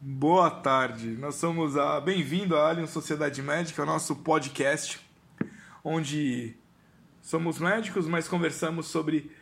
Boa 0.00 0.48
tarde, 0.48 1.16
nós 1.18 1.34
somos 1.34 1.76
a 1.76 2.00
bem-vindo 2.00 2.54
à 2.54 2.68
Alien 2.68 2.86
Sociedade 2.86 3.42
Médica, 3.42 3.82
o 3.82 3.86
nosso 3.86 4.14
podcast, 4.14 5.00
onde 5.82 6.54
somos 7.20 7.58
médicos, 7.58 8.06
mas 8.06 8.28
conversamos 8.28 8.86
sobre 8.86 9.32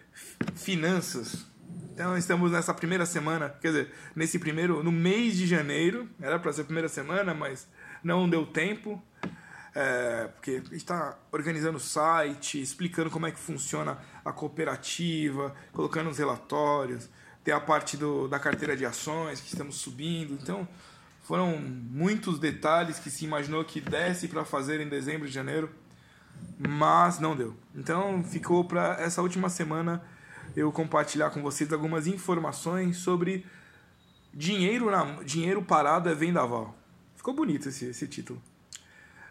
finanças. 0.55 1.45
Então 1.93 2.17
estamos 2.17 2.53
nessa 2.53 2.73
primeira 2.73 3.05
semana, 3.05 3.51
quer 3.61 3.69
dizer, 3.69 3.93
nesse 4.15 4.39
primeiro, 4.39 4.83
no 4.83 4.91
mês 4.91 5.37
de 5.37 5.47
janeiro, 5.47 6.09
era 6.19 6.39
para 6.39 6.51
ser 6.55 6.63
a 6.63 6.65
primeira 6.65 6.89
semana, 6.89 7.35
mas 7.35 7.69
não 8.03 8.27
deu 8.27 8.47
tempo, 8.47 9.03
é, 9.75 10.29
porque 10.29 10.53
a 10.53 10.55
gente 10.55 10.77
está 10.77 11.19
organizando 11.31 11.77
o 11.77 11.81
site, 11.81 12.63
explicando 12.63 13.11
como 13.11 13.27
é 13.27 13.31
que 13.31 13.39
funciona 13.39 13.99
a 14.25 14.33
cooperativa, 14.33 15.55
colocando 15.71 16.09
os 16.09 16.17
relatórios, 16.17 17.11
tem 17.47 17.55
a 17.55 17.61
parte 17.61 17.97
do, 17.97 18.27
da 18.27 18.41
carteira 18.41 18.77
de 18.77 18.85
ações 18.85 19.41
que 19.41 19.47
estamos 19.47 19.77
subindo. 19.77 20.35
Então, 20.35 20.67
foram 21.23 21.57
muitos 21.57 22.41
detalhes 22.41 22.99
que 22.99 23.09
se 23.09 23.25
imaginou 23.25 23.65
que 23.65 23.81
desse 23.81 24.27
para 24.27 24.45
fazer 24.45 24.81
em 24.81 24.89
dezembro 24.89 25.29
e 25.29 25.31
janeiro, 25.31 25.71
mas 26.59 27.21
não 27.21 27.37
deu. 27.37 27.57
Então, 27.73 28.25
ficou 28.25 28.65
para 28.65 29.01
essa 29.01 29.23
última 29.23 29.49
semana 29.49 30.03
eu 30.57 30.73
compartilhar 30.73 31.31
com 31.31 31.41
vocês 31.41 31.73
algumas 31.73 32.09
informações 32.09 32.97
sobre 32.97 33.47
dinheiro, 34.35 34.91
na, 34.91 35.23
dinheiro 35.23 35.63
parado 35.63 36.09
é 36.09 36.17
vendaval. 36.17 36.77
Ficou 37.15 37.33
bonito 37.33 37.69
esse, 37.69 37.85
esse 37.85 38.09
título. 38.09 38.43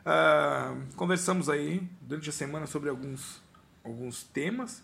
Uh, 0.06 0.96
conversamos 0.96 1.50
aí 1.50 1.86
durante 2.00 2.30
a 2.30 2.34
semana 2.34 2.66
sobre 2.66 2.90
alguns, 2.90 3.42
alguns 3.84 4.24
temas 4.24 4.82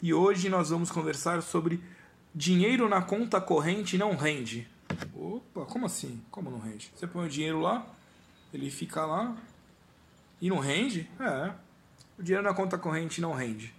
e 0.00 0.14
hoje 0.14 0.48
nós 0.48 0.70
vamos 0.70 0.92
conversar 0.92 1.42
sobre 1.42 1.82
dinheiro 2.34 2.88
na 2.88 3.02
conta 3.02 3.40
corrente 3.40 3.98
não 3.98 4.16
rende. 4.16 4.68
Opa, 5.14 5.64
como 5.66 5.86
assim? 5.86 6.22
Como 6.30 6.50
não 6.50 6.58
rende? 6.58 6.90
Você 6.94 7.06
põe 7.06 7.26
o 7.26 7.28
dinheiro 7.28 7.60
lá, 7.60 7.86
ele 8.52 8.70
fica 8.70 9.04
lá 9.04 9.36
e 10.40 10.48
não 10.48 10.58
rende? 10.58 11.08
É. 11.20 11.52
O 12.18 12.22
dinheiro 12.22 12.44
na 12.46 12.54
conta 12.54 12.78
corrente 12.78 13.20
não 13.20 13.32
rende. 13.32 13.74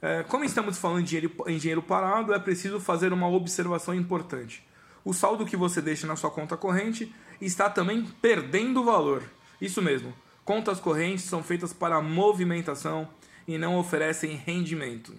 É, 0.00 0.22
como 0.24 0.44
estamos 0.44 0.78
falando 0.78 1.00
em 1.00 1.04
dinheiro, 1.04 1.32
em 1.46 1.58
dinheiro 1.58 1.82
parado, 1.82 2.34
é 2.34 2.38
preciso 2.38 2.80
fazer 2.80 3.12
uma 3.12 3.28
observação 3.28 3.94
importante. 3.94 4.64
O 5.04 5.12
saldo 5.12 5.46
que 5.46 5.56
você 5.56 5.80
deixa 5.80 6.06
na 6.06 6.16
sua 6.16 6.30
conta 6.30 6.56
corrente 6.56 7.14
está 7.40 7.68
também 7.68 8.04
perdendo 8.20 8.84
valor. 8.84 9.22
Isso 9.60 9.80
mesmo. 9.80 10.12
Contas 10.44 10.80
correntes 10.80 11.24
são 11.24 11.42
feitas 11.42 11.72
para 11.72 12.00
movimentação 12.00 13.08
e 13.46 13.56
não 13.56 13.76
oferecem 13.78 14.34
rendimento. 14.34 15.14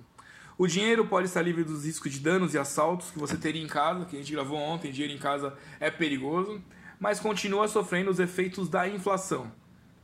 O 0.58 0.68
dinheiro 0.68 1.06
pode 1.06 1.28
estar 1.28 1.42
livre 1.42 1.64
dos 1.64 1.86
riscos 1.86 2.12
de 2.12 2.20
danos 2.20 2.54
e 2.54 2.60
assaltos 2.60 3.10
que 3.10 3.18
você 3.18 3.36
teria 3.36 3.62
em 3.64 3.68
casa, 3.68 4.06
que 4.06 4.16
a 4.16 4.20
gente 4.20 4.32
gravou 4.32 4.58
ontem, 4.58 4.92
dinheiro 4.92 5.14
em 5.14 5.20
casa 5.20 5.58
é 5.80 5.90
perigoso, 5.90 6.62
mas 7.00 7.20
continua 7.20 7.68
sofrendo 7.68 8.12
os 8.12 8.20
efeitos 8.20 8.70
da 8.70 8.88
inflação. 8.88 9.52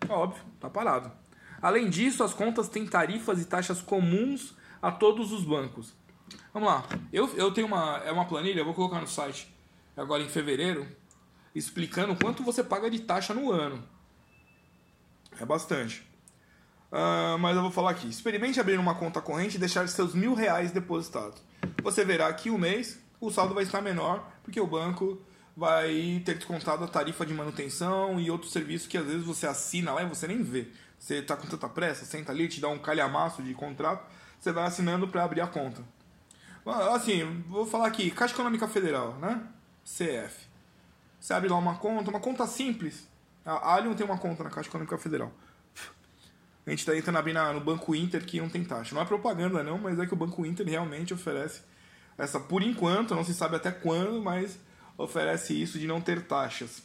Óbvio, 0.08 0.44
tá 0.59 0.69
parado. 0.69 1.11
Além 1.61 1.89
disso, 1.89 2.23
as 2.23 2.33
contas 2.33 2.67
têm 2.67 2.86
tarifas 2.86 3.41
e 3.41 3.45
taxas 3.45 3.81
comuns 3.81 4.56
a 4.81 4.91
todos 4.91 5.31
os 5.31 5.44
bancos. 5.44 5.94
Vamos 6.53 6.69
lá, 6.69 6.84
eu, 7.13 7.28
eu 7.36 7.52
tenho 7.52 7.67
uma, 7.67 7.97
é 7.97 8.11
uma 8.11 8.25
planilha, 8.25 8.61
eu 8.61 8.66
vou 8.66 8.73
colocar 8.73 9.00
no 9.00 9.08
site 9.08 9.53
agora 9.95 10.23
em 10.23 10.30
fevereiro, 10.30 10.88
explicando 11.53 12.16
quanto 12.16 12.44
você 12.44 12.63
paga 12.63 12.89
de 12.89 13.00
taxa 13.00 13.34
no 13.34 13.52
ano. 13.52 13.84
É 15.39 15.45
bastante. 15.45 16.08
Uh, 16.91 17.37
mas 17.39 17.55
eu 17.55 17.61
vou 17.61 17.71
falar 17.71 17.91
aqui. 17.91 18.07
Experimente 18.07 18.59
abrir 18.59 18.79
uma 18.79 18.95
conta 18.95 19.21
corrente 19.21 19.57
e 19.57 19.59
deixar 19.59 19.87
seus 19.87 20.13
mil 20.13 20.33
reais 20.33 20.71
depositados. 20.71 21.41
Você 21.83 22.03
verá 22.03 22.31
que 22.33 22.49
o 22.49 22.57
mês 22.57 22.99
o 23.19 23.29
saldo 23.29 23.53
vai 23.53 23.63
estar 23.63 23.81
menor, 23.81 24.25
porque 24.43 24.59
o 24.59 24.67
banco 24.67 25.21
vai 25.55 26.21
ter 26.23 26.35
descontado 26.35 26.83
a 26.83 26.87
tarifa 26.87 27.25
de 27.25 27.33
manutenção 27.33 28.19
e 28.19 28.31
outros 28.31 28.51
serviços 28.51 28.87
que 28.87 28.97
às 28.97 29.05
vezes 29.05 29.25
você 29.25 29.45
assina 29.45 29.91
lá 29.91 30.03
e 30.03 30.05
você 30.05 30.27
nem 30.27 30.41
vê. 30.41 30.67
Você 30.97 31.15
está 31.15 31.35
com 31.35 31.47
tanta 31.47 31.67
pressa, 31.67 32.05
senta 32.05 32.31
ali, 32.31 32.47
te 32.47 32.61
dá 32.61 32.69
um 32.69 32.79
calhamaço 32.79 33.44
de 33.44 33.53
contrato, 33.53 34.05
você 34.39 34.51
vai 34.51 34.66
assinando 34.66 35.07
para 35.07 35.23
abrir 35.23 35.41
a 35.41 35.47
conta. 35.47 35.81
Assim, 36.94 37.44
vou 37.47 37.66
falar 37.66 37.88
aqui, 37.88 38.11
Caixa 38.11 38.33
Econômica 38.33 38.67
Federal, 38.67 39.16
né? 39.16 39.41
CF. 39.83 40.47
Você 41.19 41.33
abre 41.33 41.49
lá 41.49 41.57
uma 41.57 41.75
conta, 41.75 42.09
uma 42.09 42.19
conta 42.19 42.45
simples. 42.47 43.07
A 43.45 43.73
Allium 43.73 43.95
tem 43.95 44.05
uma 44.05 44.17
conta 44.17 44.44
na 44.44 44.49
Caixa 44.49 44.69
Econômica 44.69 44.97
Federal. 44.97 45.31
A 46.69 46.75
gente 46.75 46.88
está 46.88 47.18
abrir 47.18 47.34
na, 47.34 47.52
no 47.52 47.59
Banco 47.59 47.96
Inter 47.96 48.24
que 48.24 48.40
não 48.40 48.47
tem 48.47 48.63
taxa. 48.63 48.94
Não 48.94 49.02
é 49.02 49.06
propaganda 49.06 49.63
não, 49.63 49.80
mas 49.80 49.97
é 49.97 50.06
que 50.06 50.13
o 50.13 50.16
Banco 50.16 50.46
Inter 50.46 50.68
realmente 50.68 51.12
oferece 51.12 51.62
essa, 52.16 52.40
por 52.40 52.62
enquanto, 52.62 53.16
não 53.16 53.24
se 53.24 53.34
sabe 53.34 53.56
até 53.56 53.72
quando, 53.72 54.22
mas 54.22 54.59
oferece 54.96 55.59
isso 55.59 55.79
de 55.79 55.88
não 55.88 56.00
ter 56.00 56.22
taxas. 56.28 56.84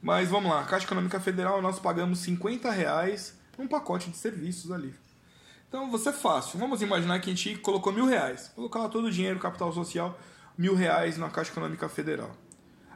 Mas 0.00 0.28
vamos 0.28 0.52
lá, 0.52 0.62
Caixa 0.64 0.86
Econômica 0.86 1.18
Federal 1.18 1.60
nós 1.60 1.80
pagamos 1.80 2.20
50 2.20 2.70
reais 2.70 3.36
num 3.58 3.66
pacote 3.66 4.08
de 4.08 4.16
serviços 4.16 4.70
ali. 4.70 4.94
Então 5.68 5.90
você 5.90 6.10
é 6.10 6.12
fácil. 6.12 6.56
Vamos 6.56 6.80
imaginar 6.80 7.18
que 7.18 7.28
a 7.28 7.34
gente 7.34 7.56
colocou 7.56 7.92
mil 7.92 8.06
reais. 8.06 8.52
Colocar 8.54 8.88
todo 8.88 9.06
o 9.06 9.10
dinheiro, 9.10 9.40
capital 9.40 9.72
social, 9.72 10.16
mil 10.56 10.76
reais 10.76 11.18
na 11.18 11.28
Caixa 11.28 11.50
Econômica 11.50 11.88
Federal. 11.88 12.30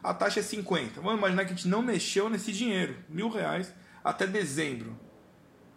A 0.02 0.14
taxa 0.14 0.38
é 0.38 0.42
50. 0.42 1.00
Vamos 1.00 1.18
imaginar 1.18 1.44
que 1.46 1.52
a 1.52 1.56
gente 1.56 1.66
não 1.66 1.82
mexeu 1.82 2.30
nesse 2.30 2.52
dinheiro, 2.52 2.96
mil 3.08 3.28
reais, 3.28 3.74
até 4.04 4.24
dezembro. 4.24 4.96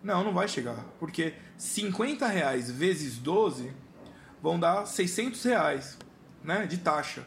Não, 0.04 0.24
não 0.24 0.34
vai 0.34 0.48
chegar. 0.48 0.86
Porque 1.00 1.34
50 1.58 2.28
reais 2.28 2.70
vezes 2.70 3.18
12 3.18 3.72
vão 4.42 4.60
dar 4.60 4.86
600 4.86 5.44
reais 5.44 5.98
né, 6.44 6.66
de 6.66 6.78
taxa. 6.78 7.24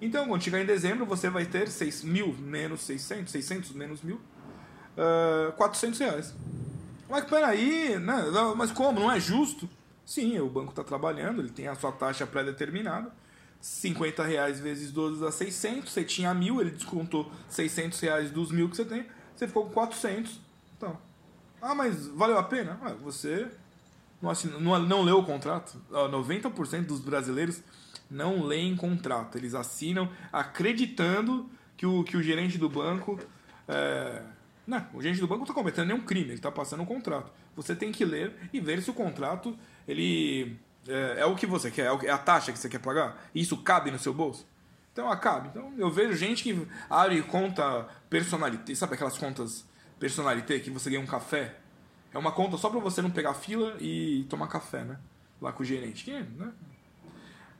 Então, 0.00 0.28
quando 0.28 0.42
chegar 0.42 0.60
em 0.60 0.66
dezembro, 0.66 1.04
você 1.04 1.28
vai 1.28 1.44
ter 1.44 1.68
6 1.68 2.04
mil 2.04 2.34
menos 2.34 2.80
600, 2.82 3.30
600 3.30 3.72
menos 3.72 4.02
mil, 4.02 4.16
uh, 4.16 5.52
400 5.52 5.98
reais. 5.98 6.34
Mas 7.08 7.24
peraí, 7.24 7.98
né? 7.98 8.24
mas 8.56 8.70
como? 8.70 9.00
Não 9.00 9.10
é 9.10 9.20
justo? 9.20 9.68
Sim, 10.06 10.38
o 10.38 10.48
banco 10.48 10.70
está 10.70 10.82
trabalhando, 10.82 11.40
ele 11.42 11.50
tem 11.50 11.68
a 11.68 11.74
sua 11.74 11.92
taxa 11.92 12.26
pré-determinada. 12.26 13.12
50 13.60 14.24
reais 14.24 14.58
vezes 14.58 14.90
12 14.90 15.20
dá 15.20 15.30
600, 15.30 15.92
você 15.92 16.02
tinha 16.02 16.32
mil, 16.32 16.60
ele 16.60 16.70
descontou 16.70 17.30
600 17.48 18.00
reais 18.00 18.30
dos 18.30 18.50
mil 18.50 18.70
que 18.70 18.76
você 18.76 18.86
tem, 18.86 19.06
você 19.36 19.46
ficou 19.46 19.66
com 19.66 19.72
400. 19.72 20.40
Então, 20.76 20.96
ah, 21.60 21.74
mas 21.74 22.06
valeu 22.08 22.38
a 22.38 22.42
pena? 22.42 22.78
Ah, 22.82 22.94
você 22.94 23.48
não, 24.20 24.30
assina, 24.30 24.58
não, 24.58 24.78
não 24.80 25.02
leu 25.02 25.18
o 25.18 25.24
contrato? 25.24 25.80
90% 25.90 26.86
dos 26.86 27.00
brasileiros 27.00 27.62
não 28.10 28.42
leem 28.44 28.76
contrato. 28.76 29.38
Eles 29.38 29.54
assinam 29.54 30.10
acreditando 30.32 31.48
que 31.76 31.86
o, 31.86 32.04
que 32.04 32.16
o 32.16 32.22
gerente 32.22 32.58
do 32.58 32.68
banco. 32.68 33.18
É... 33.68 34.22
Não, 34.66 34.86
o 34.94 35.02
gerente 35.02 35.20
do 35.20 35.26
banco 35.26 35.38
não 35.38 35.44
está 35.44 35.54
cometendo 35.54 35.88
nenhum 35.88 36.02
crime, 36.02 36.26
ele 36.26 36.34
está 36.34 36.50
passando 36.50 36.82
um 36.82 36.86
contrato. 36.86 37.32
Você 37.56 37.74
tem 37.74 37.90
que 37.90 38.04
ler 38.04 38.32
e 38.52 38.60
ver 38.60 38.82
se 38.82 38.90
o 38.90 38.94
contrato 38.94 39.56
ele 39.88 40.56
é, 40.86 41.20
é 41.20 41.26
o 41.26 41.34
que 41.34 41.46
você 41.46 41.70
quer, 41.70 41.86
é, 41.86 42.06
é 42.06 42.10
a 42.10 42.18
taxa 42.18 42.52
que 42.52 42.58
você 42.58 42.68
quer 42.68 42.78
pagar. 42.78 43.20
Isso 43.34 43.56
cabe 43.56 43.90
no 43.90 43.98
seu 43.98 44.14
bolso? 44.14 44.46
Então, 44.92 45.10
ah, 45.10 45.16
cabe. 45.16 45.48
Então, 45.48 45.72
eu 45.76 45.90
vejo 45.90 46.14
gente 46.14 46.42
que 46.42 46.66
abre 46.88 47.22
conta 47.22 47.88
personalité, 48.08 48.74
sabe 48.74 48.94
aquelas 48.94 49.16
contas 49.16 49.64
personalité 50.00 50.58
que 50.58 50.70
você 50.70 50.90
ganha 50.90 51.02
um 51.02 51.06
café. 51.06 51.54
É 52.12 52.18
uma 52.18 52.32
conta 52.32 52.56
só 52.56 52.68
para 52.68 52.80
você 52.80 53.00
não 53.00 53.10
pegar 53.10 53.34
fila 53.34 53.76
e 53.78 54.26
tomar 54.28 54.48
café, 54.48 54.82
né? 54.82 54.98
Lá 55.40 55.52
com 55.52 55.62
o 55.62 55.66
gerente. 55.66 56.04
Que, 56.04 56.18
né? 56.18 56.52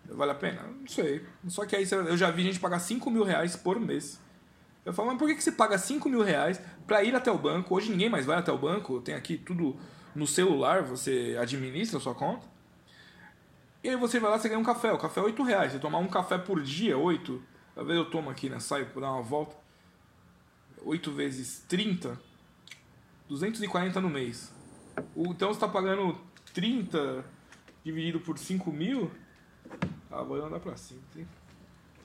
Vale 0.07 0.33
a 0.33 0.35
pena? 0.35 0.63
Não 0.63 0.89
sei. 0.89 1.25
Só 1.47 1.65
que 1.65 1.77
aí 1.77 1.87
eu 1.89 2.17
já 2.17 2.31
vi 2.31 2.43
gente 2.43 2.59
pagar 2.59 2.81
5 2.81 3.09
mil 3.11 3.23
reais 3.23 3.55
por 3.55 3.79
mês. 3.79 4.19
Eu 4.85 4.93
falo, 4.93 5.09
mas 5.09 5.19
por 5.19 5.29
que, 5.29 5.41
você 5.41 5.53
paga 5.53 5.79
5 5.79 6.09
mil 6.09 6.23
reais 6.23 6.61
pra 6.87 7.05
ir 7.05 7.15
até 7.15 7.31
o 7.31 7.39
banco? 7.39 7.75
Hoje 7.77 7.91
ninguém 7.93 8.09
mais 8.09 8.25
vai 8.25 8.39
até 8.39 8.51
o 8.51 8.59
banco, 8.59 9.01
tem 9.01 9.15
aqui 9.15 9.37
tudo 9.37 9.77
no 10.15 10.27
celular, 10.27 10.83
você 10.83 11.37
administra 11.39 11.99
a 11.99 12.01
sua 12.01 12.15
conta. 12.15 12.49
E 13.85 13.91
aí 13.91 13.97
você 13.97 14.19
vai 14.19 14.31
lá, 14.31 14.39
você 14.39 14.49
ganha 14.49 14.59
um 14.59 14.65
café. 14.65 14.91
O 14.93 14.99
café 14.99 15.21
é 15.21 15.23
8 15.23 15.43
reais. 15.43 15.73
Você 15.73 15.79
tomar 15.79 15.99
um 15.99 16.09
café 16.09 16.39
por 16.39 16.61
dia, 16.63 16.99
8. 16.99 17.43
Às 17.77 17.87
vezes 17.87 18.03
eu 18.03 18.11
tomo 18.11 18.31
aqui, 18.31 18.49
né? 18.49 18.59
Saio 18.59 18.87
pra 18.87 19.03
dar 19.03 19.13
uma 19.13 19.23
volta. 19.23 19.57
8 20.83 21.13
vezes 21.13 21.65
30, 21.69 22.19
240 23.31 24.01
no 24.01 24.11
mês. 24.11 24.53
Então 25.17 25.49
você 25.49 25.57
está 25.57 25.69
pagando 25.69 26.21
30 26.53 27.25
dividido 27.85 28.19
por 28.19 28.37
5 28.37 28.73
mil. 28.73 29.09
Ah, 30.11 30.23
vou 30.23 30.45
andar 30.45 30.59
para 30.59 30.77
cima. 30.77 31.01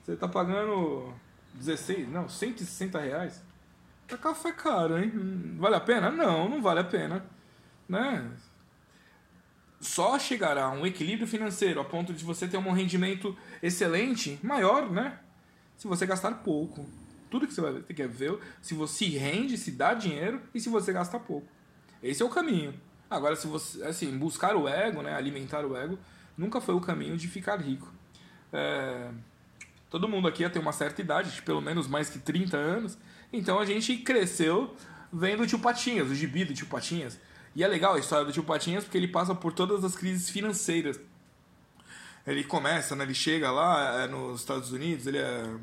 Você 0.04 0.12
está 0.12 0.28
pagando 0.28 1.12
16, 1.54 2.08
não, 2.08 2.28
160 2.28 3.00
reais. 3.00 3.42
Tá 4.06 4.16
café 4.16 4.52
caro, 4.52 4.96
hein? 4.96 5.10
Vale 5.58 5.74
a 5.74 5.80
pena? 5.80 6.12
Não, 6.12 6.48
não 6.48 6.62
vale 6.62 6.78
a 6.78 6.84
pena. 6.84 7.26
Né? 7.88 8.30
Só 9.80 10.16
chegará 10.20 10.66
a 10.66 10.70
um 10.70 10.86
equilíbrio 10.86 11.26
financeiro 11.26 11.80
a 11.80 11.84
ponto 11.84 12.12
de 12.12 12.24
você 12.24 12.46
ter 12.46 12.56
um 12.56 12.70
rendimento 12.70 13.36
excelente, 13.60 14.38
maior, 14.44 14.88
né? 14.88 15.18
Se 15.76 15.88
você 15.88 16.06
gastar 16.06 16.30
pouco. 16.44 16.88
Tudo 17.30 17.46
que 17.46 17.54
você 17.54 17.60
vai 17.60 17.74
ter 17.74 17.94
que 17.94 18.06
ver 18.06 18.38
se 18.60 18.74
você 18.74 19.06
rende, 19.06 19.56
se 19.56 19.70
dá 19.70 19.94
dinheiro 19.94 20.40
e 20.54 20.60
se 20.60 20.68
você 20.68 20.92
gasta 20.92 21.18
pouco. 21.18 21.46
Esse 22.02 22.22
é 22.22 22.24
o 22.24 22.28
caminho. 22.28 22.74
Agora, 23.08 23.36
se 23.36 23.46
você, 23.46 23.82
assim, 23.84 24.16
buscar 24.16 24.56
o 24.56 24.68
ego, 24.68 25.02
né, 25.02 25.14
alimentar 25.14 25.64
o 25.64 25.76
ego, 25.76 25.98
nunca 26.36 26.60
foi 26.60 26.74
o 26.74 26.80
caminho 26.80 27.16
de 27.16 27.28
ficar 27.28 27.56
rico. 27.56 27.92
É... 28.52 29.10
Todo 29.88 30.08
mundo 30.08 30.26
aqui 30.26 30.48
tem 30.50 30.60
uma 30.60 30.72
certa 30.72 31.00
idade, 31.00 31.40
pelo 31.42 31.60
menos 31.60 31.86
mais 31.86 32.10
que 32.10 32.18
30 32.18 32.56
anos. 32.56 32.98
Então 33.32 33.58
a 33.58 33.64
gente 33.64 33.96
cresceu 33.98 34.74
vendo 35.12 35.42
o 35.42 35.46
tio 35.46 35.58
Patinhas, 35.58 36.10
o 36.10 36.14
gibi 36.14 36.44
do 36.44 36.54
tio 36.54 36.66
Patinhas. 36.66 37.18
E 37.54 37.62
é 37.62 37.68
legal 37.68 37.94
a 37.94 37.98
história 37.98 38.24
do 38.24 38.32
tio 38.32 38.42
Patinhas 38.42 38.84
porque 38.84 38.98
ele 38.98 39.08
passa 39.08 39.34
por 39.34 39.52
todas 39.52 39.84
as 39.84 39.94
crises 39.94 40.28
financeiras. 40.28 41.00
Ele 42.26 42.42
começa, 42.42 42.96
né? 42.96 43.04
ele 43.04 43.14
chega 43.14 43.50
lá 43.50 44.02
é, 44.02 44.08
nos 44.08 44.40
Estados 44.40 44.72
Unidos, 44.72 45.06
ele 45.06 45.18
é 45.18 45.56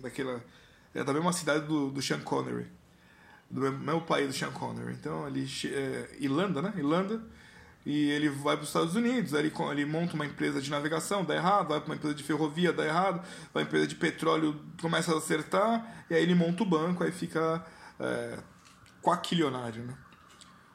daquela. 0.00 0.44
É 0.94 1.04
da 1.04 1.12
mesma 1.12 1.32
cidade 1.32 1.66
do, 1.66 1.90
do 1.90 2.02
Sean 2.02 2.20
Connery. 2.20 2.66
Do 3.50 3.72
meu 3.72 4.00
pai 4.00 4.26
do 4.26 4.32
Sean 4.32 4.50
Connery. 4.50 4.92
Então 4.92 5.26
ele. 5.26 5.46
É, 5.66 6.16
Irlanda, 6.18 6.62
né? 6.62 6.72
Irlanda. 6.76 7.22
E 7.84 8.10
ele 8.10 8.28
vai 8.28 8.56
para 8.56 8.62
os 8.62 8.68
Estados 8.68 8.94
Unidos, 8.94 9.32
ele, 9.32 9.50
ele 9.70 9.86
monta 9.86 10.12
uma 10.14 10.26
empresa 10.26 10.60
de 10.60 10.70
navegação, 10.70 11.24
dá 11.24 11.34
errado, 11.34 11.68
vai 11.68 11.80
para 11.80 11.88
uma 11.88 11.94
empresa 11.94 12.14
de 12.14 12.22
ferrovia, 12.22 12.74
dá 12.74 12.84
errado, 12.84 13.22
vai 13.22 13.48
para 13.52 13.60
uma 13.60 13.66
empresa 13.66 13.86
de 13.86 13.94
petróleo, 13.94 14.60
começa 14.78 15.14
a 15.14 15.16
acertar, 15.16 16.04
e 16.10 16.14
aí 16.14 16.22
ele 16.22 16.34
monta 16.34 16.62
o 16.62 16.66
banco, 16.66 17.02
aí 17.02 17.10
fica 17.10 17.64
é, 17.98 18.38
quaquilionário, 19.02 19.82
né? 19.84 19.94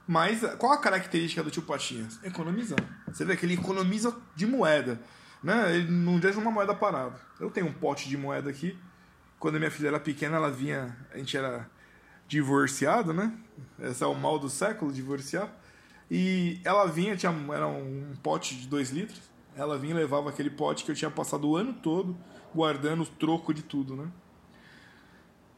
Mas 0.08 0.42
qual 0.58 0.72
a 0.72 0.78
característica 0.78 1.44
do 1.44 1.50
tio 1.50 1.64
Patinhas? 1.64 2.24
Economizar. 2.24 2.80
Você 3.08 3.26
vê 3.26 3.36
que 3.36 3.46
ele 3.46 3.56
economiza 3.56 4.16
de 4.36 4.46
moeda. 4.46 5.00
Né? 5.44 5.76
Ele 5.76 5.92
não 5.92 6.20
deixa 6.20 6.40
uma 6.40 6.52
moeda 6.52 6.76
parada. 6.76 7.20
Eu 7.40 7.50
tenho 7.50 7.68
um 7.68 7.74
pote 7.74 8.08
de 8.08 8.16
moeda 8.16 8.50
aqui. 8.50 8.78
Quando 9.40 9.60
minha 9.60 9.72
filha 9.72 9.90
era 9.90 10.00
pequena, 10.00 10.38
ela 10.38 10.52
vinha. 10.52 10.96
A 11.14 11.18
gente 11.18 11.36
era 11.36 11.70
divorciado, 12.28 13.14
né? 13.14 13.34
Esse 13.80 14.04
é 14.04 14.08
o 14.08 14.16
mal 14.16 14.40
do 14.40 14.50
século, 14.50 14.92
divorciar. 14.92 15.50
E 16.10 16.60
ela 16.64 16.86
vinha, 16.86 17.16
tinha, 17.16 17.34
era 17.54 17.68
um 17.68 18.14
pote 18.22 18.56
de 18.56 18.68
2 18.68 18.92
litros. 18.92 19.22
Ela 19.56 19.78
vinha 19.78 19.94
e 19.94 19.98
levava 19.98 20.30
aquele 20.30 20.50
pote 20.50 20.84
que 20.84 20.92
eu 20.92 20.96
tinha 20.96 21.10
passado 21.10 21.48
o 21.48 21.56
ano 21.56 21.74
todo 21.74 22.18
guardando 22.54 23.04
o 23.04 23.06
troco 23.06 23.54
de 23.54 23.62
tudo, 23.62 23.96
né? 23.96 24.08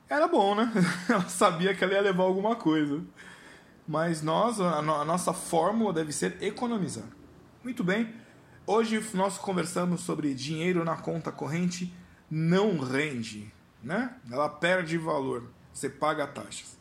Era 0.10 0.28
bom, 0.28 0.56
né? 0.56 0.72
Ela 1.08 1.28
sabia 1.30 1.76
que 1.76 1.84
ela 1.84 1.94
ia 1.94 2.02
levar 2.02 2.24
alguma 2.24 2.56
coisa. 2.56 3.04
Mas 3.88 4.22
nós, 4.22 4.60
a, 4.60 4.78
a 4.78 5.06
nossa 5.06 5.34
fórmula 5.34 5.94
deve 5.94 6.12
ser 6.12 6.42
economizar. 6.42 7.06
Muito 7.64 7.84
bem. 7.84 8.14
Hoje 8.66 9.02
nós 9.14 9.38
conversamos 9.38 10.02
sobre 10.02 10.34
dinheiro 10.34 10.84
na 10.84 10.96
conta 10.96 11.32
corrente 11.32 11.94
não 12.30 12.78
rende, 12.78 13.54
né? 13.88 14.14
Ela 14.30 14.50
perde 14.50 14.98
valor. 14.98 15.44
Você 15.74 15.90
paga 15.90 16.28
taxas. 16.28 16.78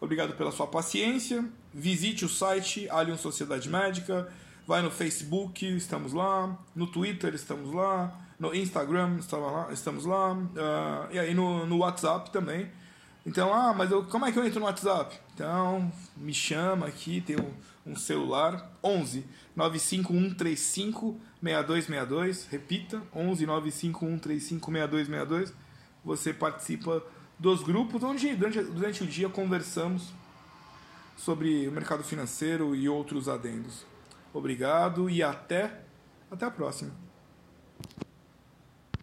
Obrigado 0.00 0.34
pela 0.34 0.50
sua 0.50 0.66
paciência. 0.66 1.48
Visite 1.72 2.24
o 2.24 2.28
site 2.28 2.90
Alien 2.90 3.16
Sociedade 3.16 3.68
Médica. 3.68 4.28
Vai 4.66 4.82
no 4.82 4.90
Facebook, 4.90 5.64
estamos 5.76 6.12
lá. 6.12 6.58
No 6.74 6.88
Twitter, 6.88 7.34
estamos 7.34 7.72
lá. 7.72 8.18
No 8.36 8.52
Instagram, 8.52 9.18
estamos 9.70 10.04
lá. 10.04 10.32
Uh, 10.32 11.12
e 11.12 11.18
aí 11.20 11.34
no, 11.34 11.64
no 11.66 11.78
WhatsApp 11.78 12.30
também. 12.30 12.68
Então, 13.24 13.54
ah, 13.54 13.72
mas 13.72 13.92
eu, 13.92 14.02
como 14.04 14.26
é 14.26 14.32
que 14.32 14.38
eu 14.38 14.44
entro 14.44 14.58
no 14.58 14.66
WhatsApp? 14.66 15.16
Então, 15.34 15.92
me 16.16 16.34
chama 16.34 16.86
aqui, 16.86 17.20
tem 17.20 17.36
um, 17.36 17.52
um 17.92 17.94
celular. 17.94 18.68
11 18.82 19.24
95135 19.54 21.20
6262. 21.40 22.46
Repita, 22.50 23.00
11 23.14 23.46
95135 23.46 24.72
6262. 24.72 25.69
Você 26.04 26.32
participa 26.32 27.02
dos 27.38 27.62
grupos 27.62 28.02
onde 28.02 28.34
durante, 28.34 28.62
durante 28.62 29.02
o 29.02 29.06
dia 29.06 29.28
conversamos 29.28 30.12
sobre 31.16 31.68
o 31.68 31.72
mercado 31.72 32.02
financeiro 32.02 32.74
e 32.74 32.88
outros 32.88 33.28
adendos. 33.28 33.84
Obrigado 34.32 35.10
e 35.10 35.22
até, 35.22 35.82
até 36.30 36.46
a 36.46 36.50
próxima. 36.50 37.09